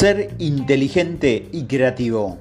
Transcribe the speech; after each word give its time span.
Ser 0.00 0.34
inteligente 0.38 1.50
y 1.52 1.64
creativo. 1.64 2.38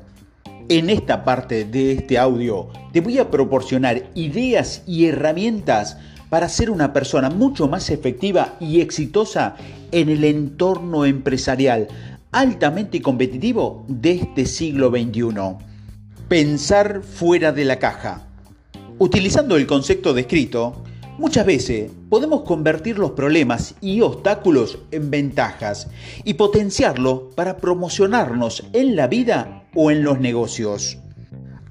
En 0.70 0.90
esta 0.90 1.26
parte 1.26 1.66
de 1.66 1.92
este 1.92 2.18
audio 2.18 2.70
te 2.94 3.02
voy 3.02 3.18
a 3.18 3.30
proporcionar 3.30 4.10
ideas 4.16 4.82
y 4.88 5.08
herramientas 5.08 5.98
para 6.30 6.48
ser 6.48 6.70
una 6.70 6.94
persona 6.94 7.30
mucho 7.30 7.68
más 7.68 7.90
efectiva 7.90 8.56
y 8.62 8.80
exitosa 8.80 9.58
en 9.92 10.08
el 10.08 10.24
entorno 10.24 11.04
empresarial 11.04 11.90
altamente 12.32 13.02
competitivo 13.02 13.84
de 13.90 14.12
este 14.12 14.46
siglo 14.46 14.90
XXI. 14.90 15.58
Pensar 16.30 17.02
fuera 17.04 17.52
de 17.52 17.66
la 17.66 17.78
caja. 17.78 18.26
Utilizando 19.00 19.58
el 19.58 19.68
concepto 19.68 20.14
descrito, 20.14 20.82
Muchas 21.20 21.46
veces 21.46 21.92
podemos 22.10 22.44
convertir 22.44 22.98
los 22.98 23.12
problemas 23.12 23.76
y 23.82 24.00
obstáculos 24.00 24.80
en 24.92 25.12
ventajas 25.12 25.90
y 26.24 26.36
potenciarlo 26.36 27.32
para 27.36 27.58
promocionarnos 27.58 28.64
en 28.72 28.96
la 28.96 29.08
vida 29.08 29.66
o 29.76 29.92
en 29.92 30.06
los 30.06 30.22
negocios. 30.22 30.98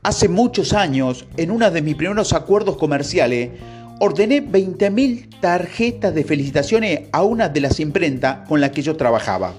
Hace 0.03 0.29
muchos 0.29 0.75
años, 0.75 1.25
en 1.39 1.51
uno 1.51 1.71
de 1.71 1.81
mis 1.81 1.95
primeros 1.95 2.35
acuerdos 2.35 2.77
comerciales, 2.77 3.53
ordené 4.01 4.47
20.000 4.47 5.41
tarjetas 5.41 6.15
de 6.15 6.25
felicitaciones 6.25 7.09
a 7.13 7.23
una 7.23 7.49
de 7.49 7.63
las 7.63 7.81
imprentas 7.81 8.47
con 8.47 8.61
las 8.61 8.73
que 8.73 8.83
yo 8.83 8.99
trabajaba. 8.99 9.55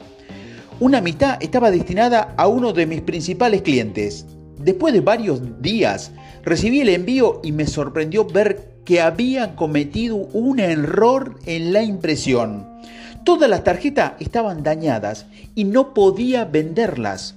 Una 0.79 1.01
mitad 1.01 1.41
estaba 1.41 1.71
destinada 1.71 2.35
a 2.37 2.45
uno 2.45 2.73
de 2.73 2.85
mis 2.85 3.01
principales 3.01 3.63
clientes. 3.63 4.27
Después 4.59 4.93
de 4.93 5.01
varios 5.01 5.41
días, 5.63 6.11
recibí 6.43 6.81
el 6.81 6.89
envío 6.89 7.41
y 7.43 7.51
me 7.51 7.65
sorprendió 7.65 8.23
ver 8.25 8.68
que 8.89 9.01
habían 9.01 9.55
cometido 9.55 10.15
un 10.15 10.59
error 10.59 11.35
en 11.45 11.73
la 11.73 11.83
impresión. 11.83 12.67
Todas 13.23 13.47
las 13.47 13.63
tarjetas 13.63 14.13
estaban 14.19 14.63
dañadas 14.63 15.27
y 15.53 15.65
no 15.65 15.93
podía 15.93 16.45
venderlas. 16.45 17.35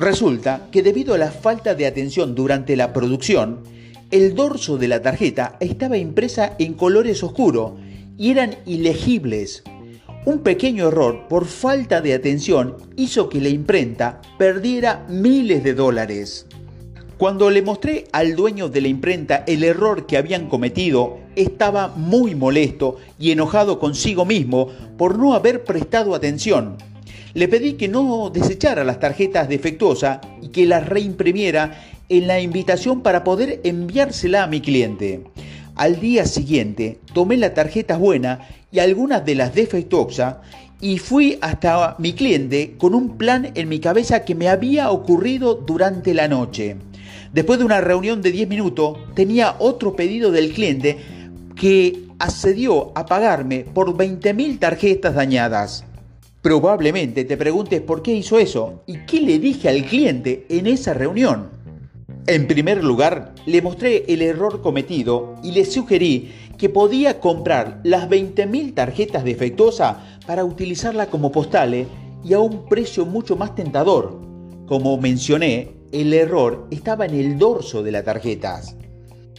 Resulta 0.00 0.62
que 0.72 0.82
debido 0.82 1.14
a 1.14 1.18
la 1.18 1.30
falta 1.30 1.76
de 1.76 1.86
atención 1.86 2.34
durante 2.34 2.74
la 2.74 2.92
producción, 2.92 3.62
el 4.10 4.34
dorso 4.34 4.76
de 4.76 4.88
la 4.88 5.00
tarjeta 5.00 5.56
estaba 5.60 5.98
impresa 5.98 6.56
en 6.58 6.74
colores 6.74 7.22
oscuros 7.22 7.74
y 8.18 8.32
eran 8.32 8.56
ilegibles. 8.66 9.62
Un 10.26 10.40
pequeño 10.40 10.88
error 10.88 11.28
por 11.28 11.46
falta 11.46 12.00
de 12.00 12.14
atención 12.14 12.74
hizo 12.96 13.28
que 13.28 13.40
la 13.40 13.50
imprenta 13.50 14.20
perdiera 14.36 15.06
miles 15.08 15.62
de 15.62 15.74
dólares. 15.74 16.46
Cuando 17.22 17.50
le 17.50 17.62
mostré 17.62 18.06
al 18.10 18.34
dueño 18.34 18.68
de 18.68 18.80
la 18.80 18.88
imprenta 18.88 19.44
el 19.46 19.62
error 19.62 20.06
que 20.06 20.16
habían 20.16 20.48
cometido, 20.48 21.20
estaba 21.36 21.86
muy 21.86 22.34
molesto 22.34 22.96
y 23.16 23.30
enojado 23.30 23.78
consigo 23.78 24.24
mismo 24.24 24.66
por 24.98 25.20
no 25.20 25.34
haber 25.34 25.62
prestado 25.62 26.16
atención. 26.16 26.78
Le 27.34 27.46
pedí 27.46 27.74
que 27.74 27.86
no 27.86 28.28
desechara 28.30 28.82
las 28.82 28.98
tarjetas 28.98 29.48
defectuosas 29.48 30.18
y 30.42 30.48
que 30.48 30.66
las 30.66 30.88
reimprimiera 30.88 31.84
en 32.08 32.26
la 32.26 32.40
invitación 32.40 33.02
para 33.02 33.22
poder 33.22 33.60
enviársela 33.62 34.42
a 34.42 34.48
mi 34.48 34.60
cliente. 34.60 35.22
Al 35.76 36.00
día 36.00 36.26
siguiente 36.26 36.98
tomé 37.14 37.36
las 37.36 37.54
tarjetas 37.54 38.00
buenas 38.00 38.40
y 38.72 38.80
algunas 38.80 39.24
de 39.24 39.36
las 39.36 39.54
defectuosas 39.54 40.38
y 40.80 40.98
fui 40.98 41.38
hasta 41.40 41.94
mi 42.00 42.14
cliente 42.14 42.74
con 42.78 42.96
un 42.96 43.16
plan 43.16 43.52
en 43.54 43.68
mi 43.68 43.78
cabeza 43.78 44.24
que 44.24 44.34
me 44.34 44.48
había 44.48 44.90
ocurrido 44.90 45.54
durante 45.54 46.14
la 46.14 46.26
noche. 46.26 46.78
Después 47.32 47.58
de 47.58 47.64
una 47.64 47.80
reunión 47.80 48.20
de 48.20 48.30
10 48.30 48.48
minutos, 48.48 48.98
tenía 49.14 49.56
otro 49.58 49.96
pedido 49.96 50.30
del 50.30 50.52
cliente 50.52 50.98
que 51.56 52.04
accedió 52.18 52.92
a 52.94 53.06
pagarme 53.06 53.60
por 53.60 53.96
20.000 53.96 54.58
tarjetas 54.58 55.14
dañadas. 55.14 55.84
Probablemente 56.42 57.24
te 57.24 57.36
preguntes 57.36 57.80
por 57.80 58.02
qué 58.02 58.12
hizo 58.12 58.38
eso 58.38 58.82
y 58.86 58.98
qué 59.06 59.20
le 59.20 59.38
dije 59.38 59.68
al 59.68 59.84
cliente 59.86 60.44
en 60.50 60.66
esa 60.66 60.92
reunión. 60.92 61.50
En 62.26 62.46
primer 62.46 62.84
lugar, 62.84 63.34
le 63.46 63.62
mostré 63.62 64.04
el 64.08 64.22
error 64.22 64.60
cometido 64.60 65.36
y 65.42 65.52
le 65.52 65.64
sugerí 65.64 66.32
que 66.58 66.68
podía 66.68 67.18
comprar 67.18 67.80
las 67.82 68.08
20.000 68.08 68.74
tarjetas 68.74 69.24
defectuosas 69.24 69.96
para 70.26 70.44
utilizarla 70.44 71.06
como 71.06 71.32
postales 71.32 71.88
y 72.22 72.34
a 72.34 72.40
un 72.40 72.66
precio 72.66 73.06
mucho 73.06 73.36
más 73.36 73.54
tentador. 73.54 74.20
Como 74.66 74.98
mencioné, 74.98 75.81
el 75.92 76.14
error 76.14 76.66
estaba 76.70 77.04
en 77.06 77.14
el 77.14 77.38
dorso 77.38 77.82
de 77.82 77.92
las 77.92 78.04
tarjetas. 78.04 78.74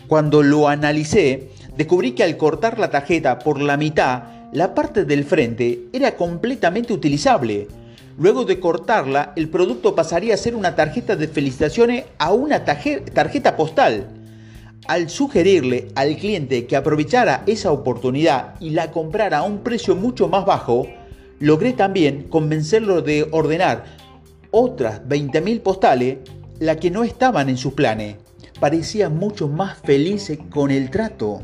Cuando 0.07 0.43
lo 0.43 0.67
analicé, 0.67 1.49
descubrí 1.75 2.11
que 2.11 2.23
al 2.23 2.37
cortar 2.37 2.77
la 2.77 2.91
tarjeta 2.91 3.39
por 3.39 3.59
la 3.59 3.77
mitad, 3.77 4.23
la 4.51 4.75
parte 4.75 5.05
del 5.05 5.23
frente 5.23 5.85
era 5.91 6.15
completamente 6.15 6.93
utilizable. 6.93 7.67
Luego 8.19 8.45
de 8.45 8.59
cortarla, 8.59 9.33
el 9.35 9.49
producto 9.49 9.95
pasaría 9.95 10.35
a 10.35 10.37
ser 10.37 10.55
una 10.55 10.75
tarjeta 10.75 11.15
de 11.15 11.27
felicitaciones 11.27 12.05
a 12.19 12.31
una 12.31 12.63
tarjeta 12.63 13.57
postal. 13.57 14.07
Al 14.85 15.09
sugerirle 15.09 15.87
al 15.95 16.15
cliente 16.17 16.67
que 16.67 16.75
aprovechara 16.75 17.43
esa 17.47 17.71
oportunidad 17.71 18.53
y 18.59 18.71
la 18.71 18.91
comprara 18.91 19.39
a 19.39 19.43
un 19.43 19.59
precio 19.59 19.95
mucho 19.95 20.27
más 20.27 20.45
bajo, 20.45 20.87
logré 21.39 21.73
también 21.73 22.23
convencerlo 22.29 23.01
de 23.01 23.27
ordenar 23.31 23.85
otras 24.51 25.01
20.000 25.07 25.61
postales 25.61 26.17
la 26.59 26.77
que 26.77 26.91
no 26.91 27.03
estaban 27.03 27.49
en 27.49 27.57
sus 27.57 27.73
planes. 27.73 28.17
Parecía 28.59 29.09
mucho 29.09 29.47
más 29.47 29.77
feliz 29.79 30.31
con 30.49 30.71
el 30.71 30.89
trato. 30.89 31.41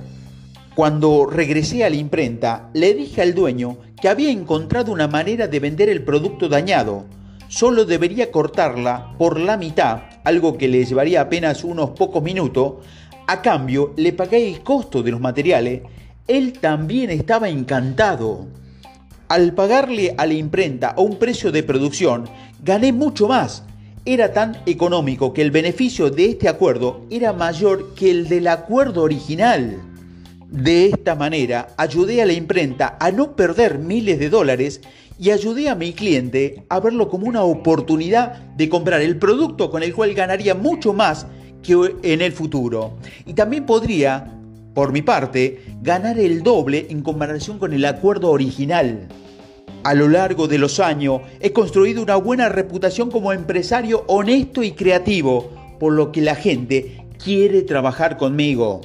Cuando 0.75 1.25
regresé 1.25 1.83
a 1.83 1.89
la 1.89 1.97
imprenta, 1.97 2.69
le 2.73 2.93
dije 2.93 3.21
al 3.21 3.33
dueño 3.33 3.77
que 4.01 4.07
había 4.07 4.31
encontrado 4.31 4.91
una 4.91 5.07
manera 5.07 5.47
de 5.47 5.59
vender 5.59 5.89
el 5.89 6.03
producto 6.03 6.47
dañado. 6.47 7.05
Solo 7.49 7.83
debería 7.83 8.31
cortarla 8.31 9.13
por 9.17 9.39
la 9.39 9.57
mitad, 9.57 10.03
algo 10.23 10.57
que 10.57 10.67
le 10.67 10.85
llevaría 10.85 11.21
apenas 11.21 11.63
unos 11.63 11.89
pocos 11.91 12.23
minutos. 12.23 12.75
A 13.27 13.41
cambio, 13.41 13.93
le 13.97 14.13
pagué 14.13 14.47
el 14.47 14.61
costo 14.61 15.03
de 15.03 15.11
los 15.11 15.19
materiales. 15.19 15.81
Él 16.27 16.53
también 16.53 17.09
estaba 17.09 17.49
encantado. 17.49 18.47
Al 19.27 19.53
pagarle 19.53 20.15
a 20.17 20.25
la 20.25 20.33
imprenta 20.33 20.89
a 20.89 21.01
un 21.01 21.17
precio 21.17 21.51
de 21.51 21.63
producción, 21.63 22.29
gané 22.63 22.93
mucho 22.93 23.27
más 23.27 23.63
era 24.05 24.33
tan 24.33 24.57
económico 24.65 25.33
que 25.33 25.41
el 25.41 25.51
beneficio 25.51 26.09
de 26.09 26.31
este 26.31 26.47
acuerdo 26.47 27.01
era 27.09 27.33
mayor 27.33 27.93
que 27.95 28.09
el 28.09 28.27
del 28.27 28.47
acuerdo 28.47 29.03
original. 29.03 29.77
De 30.49 30.87
esta 30.87 31.15
manera, 31.15 31.67
ayudé 31.77 32.21
a 32.21 32.25
la 32.25 32.33
imprenta 32.33 32.97
a 32.99 33.11
no 33.11 33.35
perder 33.35 33.77
miles 33.77 34.17
de 34.19 34.29
dólares 34.29 34.81
y 35.19 35.31
ayudé 35.31 35.69
a 35.69 35.75
mi 35.75 35.93
cliente 35.93 36.63
a 36.69 36.79
verlo 36.79 37.09
como 37.09 37.27
una 37.27 37.43
oportunidad 37.43 38.37
de 38.55 38.69
comprar 38.69 39.01
el 39.01 39.17
producto 39.17 39.69
con 39.69 39.83
el 39.83 39.93
cual 39.93 40.13
ganaría 40.13 40.55
mucho 40.55 40.93
más 40.93 41.27
que 41.61 41.75
en 42.03 42.21
el 42.21 42.31
futuro. 42.31 42.93
Y 43.25 43.33
también 43.33 43.65
podría, 43.65 44.33
por 44.73 44.93
mi 44.93 45.01
parte, 45.01 45.61
ganar 45.81 46.17
el 46.17 46.41
doble 46.41 46.87
en 46.89 47.01
comparación 47.01 47.59
con 47.59 47.73
el 47.73 47.83
acuerdo 47.85 48.31
original. 48.31 49.07
A 49.83 49.93
lo 49.93 50.09
largo 50.09 50.47
de 50.47 50.57
los 50.57 50.79
años 50.79 51.21
he 51.39 51.53
construido 51.53 52.01
una 52.03 52.17
buena 52.17 52.49
reputación 52.49 53.09
como 53.09 53.31
empresario 53.31 54.03
honesto 54.07 54.61
y 54.61 54.71
creativo, 54.71 55.51
por 55.79 55.93
lo 55.93 56.11
que 56.11 56.21
la 56.21 56.35
gente 56.35 57.05
quiere 57.23 57.61
trabajar 57.61 58.17
conmigo. 58.17 58.81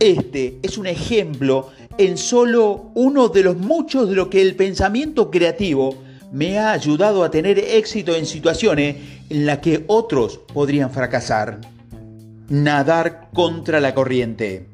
Este 0.00 0.58
es 0.62 0.76
un 0.78 0.88
ejemplo 0.88 1.68
en 1.98 2.18
solo 2.18 2.90
uno 2.94 3.28
de 3.28 3.44
los 3.44 3.56
muchos 3.56 4.08
de 4.08 4.16
lo 4.16 4.28
que 4.28 4.42
el 4.42 4.56
pensamiento 4.56 5.30
creativo 5.30 5.94
me 6.32 6.58
ha 6.58 6.72
ayudado 6.72 7.22
a 7.22 7.30
tener 7.30 7.58
éxito 7.58 8.16
en 8.16 8.26
situaciones 8.26 8.96
en 9.30 9.46
las 9.46 9.58
que 9.58 9.84
otros 9.86 10.40
podrían 10.52 10.90
fracasar. 10.90 11.60
Nadar 12.48 13.28
contra 13.32 13.78
la 13.78 13.94
corriente. 13.94 14.71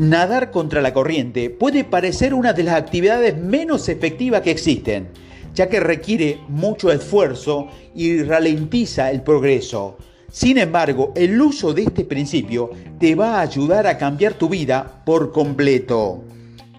Nadar 0.00 0.50
contra 0.50 0.80
la 0.80 0.94
corriente 0.94 1.50
puede 1.50 1.84
parecer 1.84 2.32
una 2.32 2.54
de 2.54 2.62
las 2.62 2.76
actividades 2.76 3.36
menos 3.36 3.86
efectivas 3.90 4.40
que 4.40 4.50
existen, 4.50 5.08
ya 5.54 5.68
que 5.68 5.78
requiere 5.78 6.40
mucho 6.48 6.90
esfuerzo 6.90 7.68
y 7.94 8.22
ralentiza 8.22 9.10
el 9.10 9.20
progreso. 9.20 9.98
Sin 10.32 10.56
embargo, 10.56 11.12
el 11.14 11.38
uso 11.38 11.74
de 11.74 11.82
este 11.82 12.06
principio 12.06 12.70
te 12.98 13.14
va 13.14 13.34
a 13.34 13.40
ayudar 13.42 13.86
a 13.86 13.98
cambiar 13.98 14.32
tu 14.32 14.48
vida 14.48 15.02
por 15.04 15.32
completo. 15.32 16.24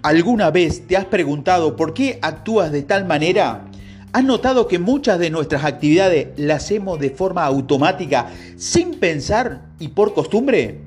¿Alguna 0.02 0.50
vez 0.50 0.88
te 0.88 0.98
has 0.98 1.06
preguntado 1.06 1.76
por 1.76 1.94
qué 1.94 2.18
actúas 2.24 2.72
de 2.72 2.82
tal 2.82 3.06
manera? 3.06 3.68
¿Has 4.14 4.24
notado 4.24 4.68
que 4.68 4.80
muchas 4.80 5.20
de 5.20 5.30
nuestras 5.30 5.64
actividades 5.64 6.30
las 6.38 6.64
hacemos 6.64 7.00
de 7.00 7.12
forma 7.12 7.46
automática, 7.46 8.32
sin 8.58 8.96
pensar 8.96 9.70
y 9.78 9.90
por 9.90 10.16
costumbre? 10.16 10.80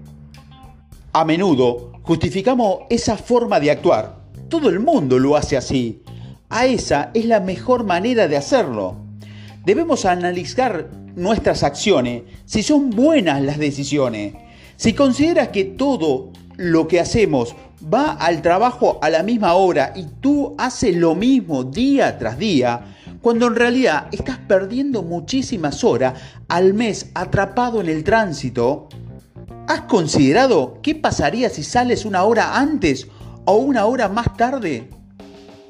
A 1.12 1.25
menudo 1.25 1.94
justificamos 2.04 2.80
esa 2.90 3.16
forma 3.16 3.58
de 3.58 3.70
actuar. 3.70 4.20
Todo 4.48 4.68
el 4.68 4.78
mundo 4.78 5.18
lo 5.18 5.36
hace 5.36 5.56
así. 5.56 6.02
A 6.50 6.66
esa 6.66 7.10
es 7.14 7.24
la 7.24 7.40
mejor 7.40 7.84
manera 7.84 8.28
de 8.28 8.36
hacerlo. 8.36 8.96
Debemos 9.64 10.04
analizar 10.04 10.90
nuestras 11.16 11.62
acciones, 11.62 12.22
si 12.44 12.62
son 12.62 12.90
buenas 12.90 13.42
las 13.42 13.58
decisiones. 13.58 14.34
Si 14.76 14.92
consideras 14.92 15.48
que 15.48 15.64
todo 15.64 16.30
lo 16.56 16.86
que 16.86 17.00
hacemos 17.00 17.56
va 17.92 18.12
al 18.12 18.42
trabajo 18.42 18.98
a 19.00 19.08
la 19.08 19.22
misma 19.22 19.54
hora 19.54 19.92
y 19.96 20.04
tú 20.20 20.54
haces 20.58 20.94
lo 20.94 21.14
mismo 21.14 21.64
día 21.64 22.18
tras 22.18 22.38
día, 22.38 22.96
cuando 23.22 23.46
en 23.46 23.56
realidad 23.56 24.08
estás 24.12 24.36
perdiendo 24.36 25.02
muchísimas 25.02 25.82
horas 25.82 26.20
al 26.48 26.74
mes 26.74 27.10
atrapado 27.14 27.80
en 27.80 27.88
el 27.88 28.04
tránsito? 28.04 28.88
¿Has 29.66 29.82
considerado 29.82 30.78
qué 30.82 30.94
pasaría 30.94 31.49
si 31.49 31.62
sales 31.62 32.05
una 32.05 32.25
hora 32.25 32.58
antes 32.58 33.06
o 33.46 33.56
una 33.56 33.87
hora 33.87 34.11
más 34.11 34.37
tarde? 34.37 34.90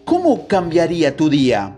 ¿Cómo 0.05 0.49
cambiaría 0.49 1.17
tu 1.17 1.31
día? 1.31 1.77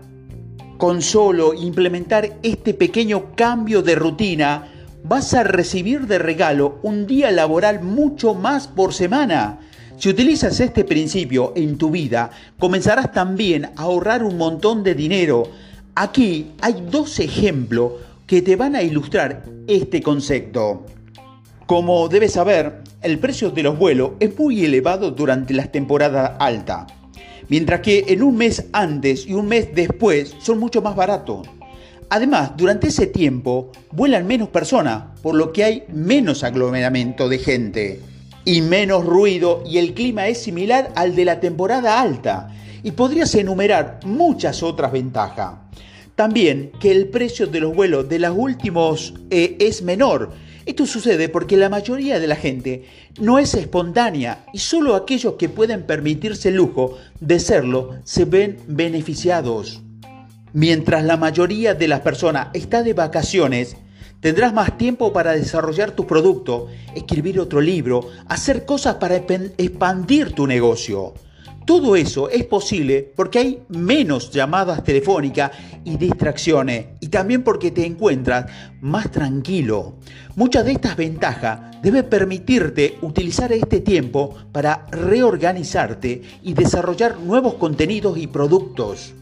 Con 0.79 1.03
solo 1.03 1.53
implementar 1.53 2.39
este 2.41 2.73
pequeño 2.73 3.35
cambio 3.35 3.83
de 3.83 3.93
rutina, 3.93 4.67
vas 5.03 5.35
a 5.35 5.43
recibir 5.43 6.07
de 6.07 6.17
regalo 6.17 6.79
un 6.81 7.05
día 7.05 7.29
laboral 7.29 7.83
mucho 7.83 8.33
más 8.33 8.67
por 8.67 8.95
semana. 8.95 9.59
Si 9.97 10.09
utilizas 10.09 10.59
este 10.59 10.85
principio 10.85 11.53
en 11.55 11.77
tu 11.77 11.91
vida, 11.91 12.31
comenzarás 12.57 13.11
también 13.11 13.65
a 13.75 13.83
ahorrar 13.83 14.23
un 14.23 14.37
montón 14.37 14.83
de 14.83 14.95
dinero. 14.95 15.43
Aquí 15.93 16.53
hay 16.61 16.83
dos 16.89 17.19
ejemplos 17.19 17.91
que 18.25 18.41
te 18.41 18.55
van 18.55 18.75
a 18.75 18.81
ilustrar 18.81 19.43
este 19.67 20.01
concepto. 20.01 20.83
Como 21.67 22.07
debes 22.07 22.31
saber, 22.31 22.81
el 23.01 23.19
precio 23.19 23.51
de 23.51 23.61
los 23.61 23.77
vuelos 23.77 24.11
es 24.21 24.39
muy 24.39 24.63
elevado 24.63 25.11
durante 25.11 25.53
las 25.53 25.69
temporadas 25.69 26.31
altas, 26.39 26.85
mientras 27.49 27.81
que 27.81 28.05
en 28.07 28.23
un 28.23 28.37
mes 28.37 28.67
antes 28.71 29.27
y 29.27 29.33
un 29.33 29.49
mes 29.49 29.75
después 29.75 30.33
son 30.39 30.59
mucho 30.59 30.81
más 30.81 30.95
baratos. 30.95 31.45
Además, 32.09 32.51
durante 32.55 32.87
ese 32.87 33.07
tiempo 33.07 33.73
vuelan 33.91 34.25
menos 34.25 34.47
personas, 34.47 35.19
por 35.21 35.35
lo 35.35 35.51
que 35.51 35.65
hay 35.65 35.83
menos 35.89 36.45
aglomeramiento 36.45 37.27
de 37.27 37.37
gente 37.37 38.01
y 38.45 38.61
menos 38.61 39.05
ruido 39.05 39.61
y 39.65 39.77
el 39.77 39.93
clima 39.93 40.29
es 40.29 40.37
similar 40.37 40.93
al 40.95 41.17
de 41.17 41.25
la 41.25 41.41
temporada 41.41 41.99
alta. 41.99 42.49
Y 42.81 42.91
podrías 42.91 43.35
enumerar 43.35 43.99
muchas 44.05 44.63
otras 44.63 44.93
ventajas. 44.93 45.55
También 46.15 46.71
que 46.79 46.91
el 46.91 47.09
precio 47.09 47.47
de 47.47 47.59
los 47.59 47.75
vuelos 47.75 48.07
de 48.07 48.19
los 48.19 48.33
últimos 48.37 49.13
eh, 49.29 49.57
es 49.59 49.81
menor. 49.81 50.31
Esto 50.67 50.85
sucede 50.85 51.29
porque 51.29 51.55
la 51.55 51.69
mayoría 51.69 52.19
de 52.19 52.27
la 52.27 52.35
gente 52.35 52.83
no 53.21 53.39
es 53.39 53.53
espontánea 53.53 54.43
y 54.51 54.59
solo 54.59 54.95
aquellos 54.95 55.35
que 55.35 55.47
pueden 55.47 55.83
permitirse 55.83 56.49
el 56.49 56.55
lujo 56.55 56.97
de 57.21 57.39
serlo 57.39 57.95
se 58.03 58.25
ven 58.25 58.57
beneficiados. 58.67 59.81
Mientras 60.51 61.05
la 61.05 61.15
mayoría 61.15 61.73
de 61.73 61.87
las 61.87 62.01
personas 62.01 62.49
está 62.53 62.83
de 62.83 62.93
vacaciones, 62.93 63.77
Tendrás 64.19 64.51
más 64.51 64.79
tiempo 64.79 65.13
para 65.13 65.33
desarrollar 65.33 65.91
tu 65.91 66.07
producto, 66.07 66.69
escribir 66.95 67.39
otro 67.39 67.61
libro, 67.61 68.09
hacer 68.27 68.65
cosas 68.65 68.95
para 68.95 69.15
expandir 69.15 70.31
tu 70.33 70.47
negocio. 70.47 71.13
Todo 71.67 71.97
eso 71.97 72.29
es 72.29 72.45
posible 72.45 73.11
porque 73.13 73.39
hay 73.39 73.63
menos 73.67 74.31
llamadas 74.31 74.85
telefónicas 74.85 75.51
y 75.83 75.97
distracciones 75.97 76.85
y 77.01 77.09
también 77.09 77.43
porque 77.43 77.71
te 77.71 77.85
encuentras 77.85 78.45
más 78.79 79.11
tranquilo. 79.11 79.97
Muchas 80.37 80.63
de 80.63 80.71
estas 80.71 80.95
ventajas 80.95 81.59
deben 81.83 82.05
permitirte 82.05 82.97
utilizar 83.01 83.51
este 83.51 83.81
tiempo 83.81 84.33
para 84.53 84.85
reorganizarte 84.91 86.21
y 86.41 86.53
desarrollar 86.53 87.19
nuevos 87.19 87.55
contenidos 87.55 88.17
y 88.17 88.27
productos. 88.27 89.13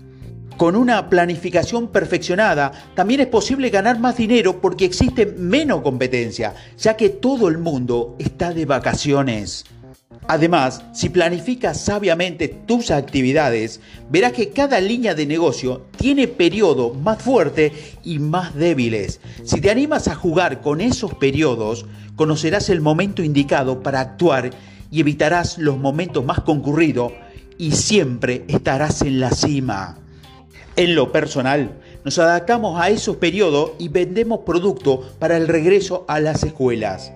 Con 0.55 0.75
una 0.75 1.09
planificación 1.09 1.87
perfeccionada, 1.87 2.71
también 2.93 3.21
es 3.21 3.27
posible 3.27 3.71
ganar 3.71 3.97
más 3.99 4.17
dinero 4.17 4.61
porque 4.61 4.85
existe 4.85 5.25
menos 5.25 5.81
competencia, 5.81 6.53
ya 6.77 6.95
que 6.95 7.09
todo 7.09 7.47
el 7.47 7.57
mundo 7.57 8.15
está 8.19 8.53
de 8.53 8.65
vacaciones. 8.65 9.65
Además, 10.27 10.83
si 10.93 11.09
planificas 11.09 11.81
sabiamente 11.81 12.47
tus 12.47 12.91
actividades, 12.91 13.79
verás 14.09 14.33
que 14.33 14.49
cada 14.49 14.79
línea 14.79 15.13
de 15.13 15.25
negocio 15.25 15.85
tiene 15.97 16.27
periodos 16.27 16.97
más 16.97 17.21
fuertes 17.21 17.71
y 18.03 18.19
más 18.19 18.55
débiles. 18.55 19.19
Si 19.43 19.61
te 19.61 19.69
animas 19.69 20.07
a 20.07 20.15
jugar 20.15 20.61
con 20.61 20.81
esos 20.81 21.13
periodos, 21.15 21.85
conocerás 22.15 22.69
el 22.69 22.81
momento 22.81 23.23
indicado 23.23 23.83
para 23.83 23.99
actuar 23.99 24.51
y 24.91 24.99
evitarás 24.99 25.57
los 25.57 25.77
momentos 25.77 26.23
más 26.23 26.41
concurridos 26.41 27.11
y 27.57 27.71
siempre 27.71 28.45
estarás 28.47 29.01
en 29.01 29.19
la 29.19 29.31
cima. 29.31 29.99
En 30.75 30.95
lo 30.95 31.11
personal, 31.11 31.71
nos 32.03 32.19
adaptamos 32.19 32.79
a 32.79 32.89
esos 32.89 33.17
periodos 33.17 33.71
y 33.79 33.87
vendemos 33.89 34.39
productos 34.45 35.13
para 35.19 35.37
el 35.37 35.47
regreso 35.47 36.05
a 36.07 36.19
las 36.19 36.43
escuelas. 36.43 37.11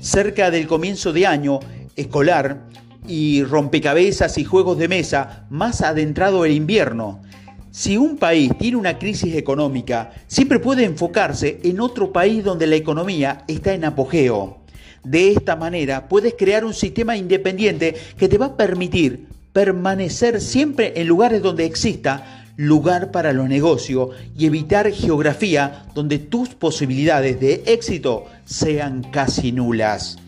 Cerca 0.00 0.50
del 0.50 0.66
comienzo 0.66 1.12
de 1.12 1.26
año 1.26 1.60
escolar 1.98 2.66
y 3.06 3.42
rompecabezas 3.42 4.38
y 4.38 4.44
juegos 4.44 4.78
de 4.78 4.88
mesa 4.88 5.46
más 5.50 5.82
adentrado 5.82 6.44
el 6.44 6.52
invierno. 6.52 7.22
Si 7.70 7.96
un 7.96 8.16
país 8.16 8.52
tiene 8.58 8.76
una 8.76 8.98
crisis 8.98 9.34
económica, 9.34 10.12
siempre 10.26 10.58
puede 10.58 10.84
enfocarse 10.84 11.60
en 11.62 11.80
otro 11.80 12.12
país 12.12 12.42
donde 12.42 12.66
la 12.66 12.76
economía 12.76 13.44
está 13.46 13.74
en 13.74 13.84
apogeo. 13.84 14.58
De 15.04 15.32
esta 15.32 15.56
manera 15.56 16.08
puedes 16.08 16.34
crear 16.36 16.64
un 16.64 16.74
sistema 16.74 17.16
independiente 17.16 17.94
que 18.16 18.28
te 18.28 18.38
va 18.38 18.46
a 18.46 18.56
permitir 18.56 19.26
permanecer 19.52 20.40
siempre 20.40 20.92
en 20.96 21.08
lugares 21.08 21.42
donde 21.42 21.64
exista 21.64 22.44
lugar 22.56 23.12
para 23.12 23.32
los 23.32 23.48
negocios 23.48 24.10
y 24.36 24.46
evitar 24.46 24.90
geografía 24.90 25.84
donde 25.94 26.18
tus 26.18 26.50
posibilidades 26.50 27.38
de 27.40 27.62
éxito 27.66 28.24
sean 28.44 29.04
casi 29.12 29.52
nulas. 29.52 30.18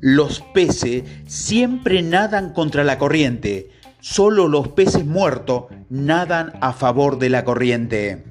Los 0.00 0.40
peces 0.54 1.04
siempre 1.26 2.02
nadan 2.02 2.52
contra 2.52 2.84
la 2.84 2.98
corriente, 2.98 3.70
solo 4.00 4.46
los 4.48 4.68
peces 4.68 5.06
muertos 5.06 5.64
nadan 5.88 6.52
a 6.60 6.72
favor 6.72 7.18
de 7.18 7.30
la 7.30 7.44
corriente. 7.44 8.24